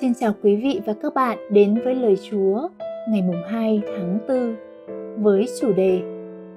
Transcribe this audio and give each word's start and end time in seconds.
Xin 0.00 0.14
chào 0.14 0.32
quý 0.42 0.56
vị 0.56 0.80
và 0.86 0.94
các 1.02 1.14
bạn 1.14 1.38
đến 1.50 1.74
với 1.84 1.94
lời 1.94 2.16
Chúa 2.30 2.68
ngày 3.08 3.22
mùng 3.22 3.42
2 3.48 3.82
tháng 3.86 4.18
4 4.28 5.22
với 5.22 5.46
chủ 5.60 5.72
đề 5.72 6.02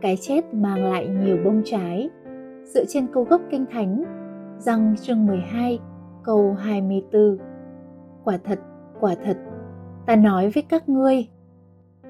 Cái 0.00 0.16
chết 0.20 0.54
mang 0.54 0.84
lại 0.84 1.08
nhiều 1.08 1.38
bông 1.44 1.62
trái. 1.64 2.10
Dựa 2.64 2.84
trên 2.88 3.06
câu 3.06 3.24
gốc 3.24 3.40
kinh 3.50 3.66
thánh 3.70 4.04
răng 4.58 4.94
chương 5.00 5.26
12 5.26 5.78
câu 6.24 6.54
24 6.58 7.38
Quả 8.24 8.38
thật, 8.44 8.58
quả 9.00 9.14
thật, 9.24 9.36
ta 10.06 10.16
nói 10.16 10.50
với 10.54 10.62
các 10.62 10.88
ngươi 10.88 11.28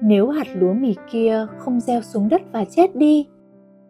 nếu 0.01 0.29
hạt 0.29 0.47
lúa 0.53 0.73
mì 0.73 0.95
kia 1.11 1.47
không 1.57 1.79
gieo 1.79 2.01
xuống 2.01 2.29
đất 2.29 2.41
và 2.51 2.65
chết 2.65 2.95
đi 2.95 3.27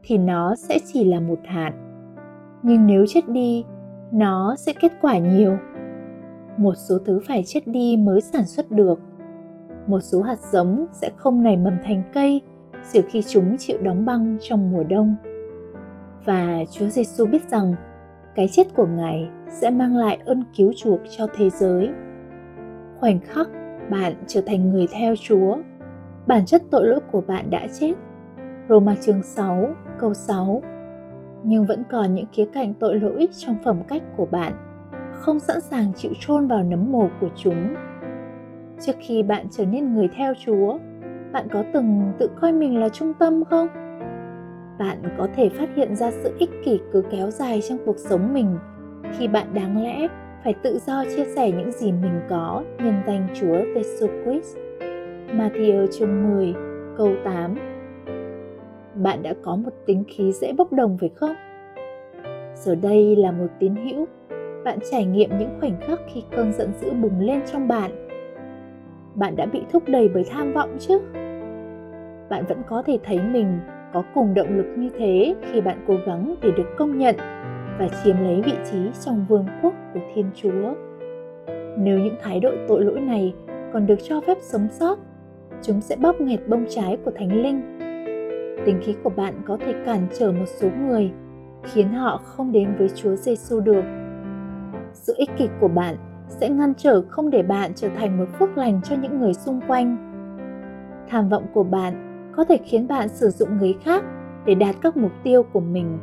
thì 0.03 0.17
nó 0.17 0.55
sẽ 0.55 0.79
chỉ 0.93 1.03
là 1.03 1.19
một 1.19 1.39
hạt. 1.45 1.73
Nhưng 2.63 2.87
nếu 2.87 3.05
chết 3.07 3.29
đi 3.29 3.65
nó 4.11 4.55
sẽ 4.55 4.73
kết 4.81 4.91
quả 5.01 5.17
nhiều 5.17 5.57
một 6.57 6.73
số 6.75 6.97
thứ 7.05 7.19
phải 7.27 7.43
chết 7.45 7.67
đi 7.67 7.97
mới 7.97 8.21
sản 8.21 8.45
xuất 8.45 8.71
được 8.71 8.99
một 9.87 9.99
số 9.99 10.21
hạt 10.21 10.39
giống 10.51 10.85
sẽ 10.91 11.11
không 11.17 11.43
nảy 11.43 11.57
mầm 11.57 11.77
thành 11.83 12.03
cây 12.13 12.41
trừ 12.93 13.01
khi 13.09 13.21
chúng 13.21 13.57
chịu 13.57 13.77
đóng 13.81 14.05
băng 14.05 14.37
trong 14.41 14.71
mùa 14.71 14.83
đông 14.83 15.15
và 16.25 16.59
Chúa 16.71 16.87
Giêsu 16.87 17.25
biết 17.25 17.49
rằng 17.49 17.75
cái 18.35 18.47
chết 18.47 18.75
của 18.75 18.87
Ngài 18.87 19.29
sẽ 19.49 19.69
mang 19.69 19.97
lại 19.97 20.19
ơn 20.25 20.43
cứu 20.57 20.73
chuộc 20.73 20.99
cho 21.17 21.27
thế 21.37 21.49
giới. 21.49 21.89
Khoảnh 22.99 23.19
khắc 23.19 23.47
bạn 23.89 24.13
trở 24.27 24.41
thành 24.45 24.69
người 24.69 24.87
theo 24.91 25.15
Chúa, 25.15 25.57
bản 26.27 26.45
chất 26.45 26.63
tội 26.71 26.87
lỗi 26.87 26.99
của 27.11 27.21
bạn 27.21 27.49
đã 27.49 27.67
chết. 27.79 27.93
Roma 28.69 28.95
chương 28.95 29.23
6 29.23 29.67
câu 29.99 30.13
6 30.13 30.61
Nhưng 31.43 31.65
vẫn 31.65 31.83
còn 31.91 32.15
những 32.15 32.25
khía 32.33 32.45
cạnh 32.53 32.73
tội 32.73 32.99
lỗi 32.99 33.27
trong 33.37 33.55
phẩm 33.63 33.81
cách 33.87 34.03
của 34.17 34.25
bạn 34.25 34.53
không 35.15 35.39
sẵn 35.39 35.61
sàng 35.61 35.93
chịu 35.95 36.11
chôn 36.19 36.47
vào 36.47 36.63
nấm 36.63 36.91
mồ 36.91 37.09
của 37.21 37.29
chúng. 37.35 37.75
Trước 38.81 38.95
khi 38.99 39.23
bạn 39.23 39.45
trở 39.51 39.65
nên 39.65 39.95
người 39.95 40.09
theo 40.17 40.33
Chúa, 40.45 40.77
bạn 41.31 41.47
có 41.51 41.63
từng 41.73 42.11
tự 42.19 42.29
coi 42.41 42.51
mình 42.51 42.79
là 42.79 42.89
trung 42.89 43.13
tâm 43.19 43.43
không? 43.45 43.67
Bạn 44.79 44.97
có 45.17 45.27
thể 45.35 45.49
phát 45.49 45.69
hiện 45.75 45.95
ra 45.95 46.11
sự 46.11 46.35
ích 46.39 46.49
kỷ 46.65 46.79
cứ 46.93 47.03
kéo 47.11 47.31
dài 47.31 47.61
trong 47.69 47.77
cuộc 47.85 47.97
sống 47.97 48.33
mình 48.33 48.57
khi 49.17 49.27
bạn 49.27 49.53
đáng 49.53 49.83
lẽ 49.83 50.07
phải 50.43 50.53
tự 50.53 50.79
do 50.85 51.03
chia 51.15 51.25
sẻ 51.35 51.51
những 51.51 51.71
gì 51.71 51.91
mình 51.91 52.21
có 52.29 52.63
nhân 52.77 53.01
danh 53.07 53.27
Chúa 53.33 53.55
Jesus 53.55 54.23
Christ. 54.23 54.57
Matthew 55.31 55.87
chương 55.87 56.29
10 56.29 56.53
câu 56.97 57.09
8 57.23 57.55
Bạn 58.95 59.23
đã 59.23 59.33
có 59.43 59.55
một 59.55 59.71
tính 59.85 60.03
khí 60.07 60.31
dễ 60.31 60.53
bốc 60.53 60.73
đồng 60.73 60.97
phải 60.97 61.09
không? 61.09 61.35
Giờ 62.55 62.75
đây 62.75 63.15
là 63.15 63.31
một 63.31 63.47
tín 63.59 63.75
hữu 63.75 64.05
bạn 64.65 64.79
trải 64.91 65.05
nghiệm 65.05 65.29
những 65.39 65.49
khoảnh 65.59 65.77
khắc 65.87 65.99
khi 66.13 66.23
cơn 66.31 66.53
giận 66.53 66.71
dữ 66.81 66.93
bùng 66.93 67.19
lên 67.19 67.41
trong 67.51 67.67
bạn. 67.67 67.91
Bạn 69.15 69.35
đã 69.35 69.45
bị 69.45 69.61
thúc 69.71 69.83
đẩy 69.87 70.09
bởi 70.13 70.25
tham 70.29 70.53
vọng 70.53 70.77
chứ? 70.79 70.99
Bạn 72.29 72.45
vẫn 72.49 72.61
có 72.67 72.83
thể 72.85 72.99
thấy 73.03 73.19
mình 73.19 73.59
có 73.93 74.03
cùng 74.13 74.33
động 74.33 74.57
lực 74.57 74.65
như 74.77 74.89
thế 74.97 75.35
khi 75.51 75.61
bạn 75.61 75.85
cố 75.87 75.97
gắng 76.05 76.35
để 76.41 76.51
được 76.57 76.67
công 76.77 76.97
nhận 76.97 77.15
và 77.79 77.89
chiếm 78.03 78.15
lấy 78.23 78.41
vị 78.41 78.53
trí 78.71 78.77
trong 79.05 79.25
vương 79.29 79.45
quốc 79.61 79.73
của 79.93 79.99
thiên 80.15 80.25
chúa. 80.35 80.73
Nếu 81.77 81.99
những 81.99 82.15
thái 82.21 82.39
độ 82.39 82.51
tội 82.67 82.83
lỗi 82.83 82.99
này 82.99 83.33
còn 83.73 83.87
được 83.87 83.99
cho 84.03 84.21
phép 84.21 84.37
sống 84.41 84.67
sót, 84.71 84.99
chúng 85.61 85.81
sẽ 85.81 85.95
bóp 85.95 86.21
nghẹt 86.21 86.39
bông 86.47 86.65
trái 86.69 86.97
của 87.05 87.11
thánh 87.11 87.41
linh. 87.43 87.61
Tính 88.65 88.79
khí 88.83 88.95
của 89.03 89.09
bạn 89.09 89.33
có 89.45 89.57
thể 89.65 89.73
cản 89.85 90.07
trở 90.19 90.31
một 90.31 90.47
số 90.47 90.67
người, 90.79 91.11
khiến 91.63 91.89
họ 91.89 92.17
không 92.17 92.51
đến 92.51 92.75
với 92.77 92.89
chúa 92.95 93.15
giêsu 93.15 93.59
được 93.59 93.83
sự 94.95 95.13
ích 95.17 95.29
kỷ 95.37 95.49
của 95.59 95.67
bạn 95.67 95.95
sẽ 96.27 96.49
ngăn 96.49 96.73
trở 96.77 97.01
không 97.09 97.29
để 97.29 97.43
bạn 97.43 97.71
trở 97.75 97.89
thành 97.89 98.17
một 98.17 98.25
phước 98.39 98.57
lành 98.57 98.81
cho 98.83 98.95
những 98.95 99.19
người 99.19 99.33
xung 99.33 99.61
quanh 99.67 99.97
tham 101.09 101.29
vọng 101.29 101.45
của 101.53 101.63
bạn 101.63 101.93
có 102.35 102.43
thể 102.43 102.57
khiến 102.57 102.87
bạn 102.87 103.09
sử 103.09 103.29
dụng 103.29 103.57
người 103.57 103.75
khác 103.83 104.03
để 104.45 104.55
đạt 104.55 104.75
các 104.81 104.97
mục 104.97 105.11
tiêu 105.23 105.43
của 105.53 105.59
mình 105.59 105.99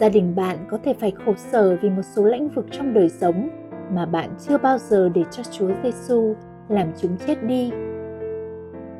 gia 0.00 0.08
đình 0.08 0.34
bạn 0.36 0.56
có 0.70 0.78
thể 0.84 0.94
phải 0.94 1.12
khổ 1.24 1.34
sở 1.36 1.76
vì 1.80 1.90
một 1.90 2.02
số 2.02 2.24
lĩnh 2.24 2.48
vực 2.48 2.66
trong 2.70 2.94
đời 2.94 3.08
sống 3.08 3.48
mà 3.94 4.06
bạn 4.06 4.30
chưa 4.38 4.58
bao 4.58 4.78
giờ 4.78 5.08
để 5.14 5.24
cho 5.30 5.42
Chúa 5.50 5.68
Giêsu 5.82 6.34
làm 6.68 6.88
chúng 7.00 7.16
chết 7.26 7.42
đi. 7.42 7.72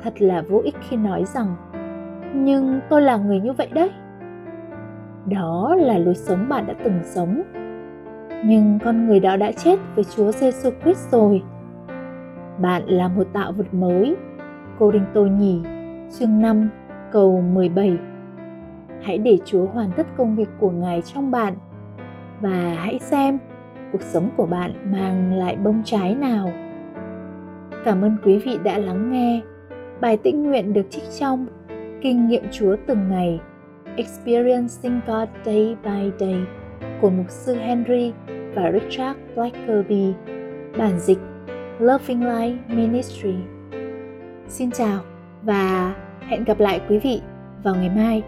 Thật 0.03 0.21
là 0.21 0.41
vô 0.49 0.61
ích 0.63 0.75
khi 0.89 0.97
nói 0.97 1.23
rằng, 1.25 1.55
nhưng 2.35 2.79
tôi 2.89 3.01
là 3.01 3.17
người 3.17 3.39
như 3.39 3.53
vậy 3.53 3.67
đấy. 3.73 3.91
Đó 5.25 5.75
là 5.79 5.97
lối 5.97 6.15
sống 6.15 6.49
bạn 6.49 6.67
đã 6.67 6.73
từng 6.83 6.99
sống 7.03 7.41
nhưng 8.45 8.79
con 8.83 9.07
người 9.07 9.19
đó 9.19 9.37
đã 9.37 9.51
chết 9.51 9.79
với 9.95 10.03
Chúa 10.03 10.31
Giêsu 10.31 10.69
Christ 10.83 11.11
rồi. 11.11 11.41
Bạn 12.61 12.83
là 12.85 13.07
một 13.07 13.27
tạo 13.33 13.51
vật 13.51 13.73
mới. 13.73 14.15
Cô 14.79 14.91
Đinh 14.91 15.05
Tô 15.13 15.25
Nhì, 15.25 15.61
chương 16.19 16.41
5, 16.41 16.69
câu 17.11 17.41
17. 17.41 17.97
Hãy 19.01 19.17
để 19.17 19.37
Chúa 19.45 19.65
hoàn 19.65 19.91
tất 19.91 20.07
công 20.17 20.35
việc 20.35 20.49
của 20.59 20.71
Ngài 20.71 21.01
trong 21.01 21.31
bạn 21.31 21.53
và 22.41 22.75
hãy 22.79 22.99
xem 22.99 23.37
cuộc 23.91 24.01
sống 24.01 24.29
của 24.37 24.45
bạn 24.45 24.73
mang 24.91 25.33
lại 25.33 25.55
bông 25.55 25.81
trái 25.85 26.15
nào. 26.15 26.49
Cảm 27.85 28.01
ơn 28.01 28.17
quý 28.25 28.37
vị 28.37 28.59
đã 28.63 28.77
lắng 28.77 29.11
nghe. 29.11 29.41
Bài 30.01 30.17
tĩnh 30.17 30.43
nguyện 30.43 30.73
được 30.73 30.85
trích 30.89 31.03
trong 31.19 31.45
Kinh 32.01 32.27
nghiệm 32.27 32.43
Chúa 32.51 32.75
từng 32.87 33.09
ngày 33.09 33.39
Experiencing 33.95 34.99
God 35.07 35.29
Day 35.45 35.75
by 35.83 36.11
Day 36.19 36.45
của 37.01 37.09
mục 37.09 37.25
sư 37.29 37.55
Henry 37.55 38.13
và 38.55 38.71
Richard 38.71 39.19
Blackerby, 39.35 40.13
bản 40.77 40.99
dịch 40.99 41.19
Loving 41.79 42.21
Life 42.21 42.57
Ministry. 42.67 43.35
Xin 44.47 44.71
chào 44.71 44.99
và 45.43 45.95
hẹn 46.27 46.43
gặp 46.43 46.59
lại 46.59 46.81
quý 46.89 46.99
vị 46.99 47.21
vào 47.63 47.75
ngày 47.75 47.89
mai. 47.89 48.23